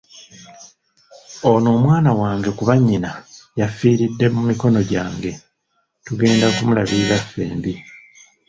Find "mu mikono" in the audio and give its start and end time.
4.35-4.79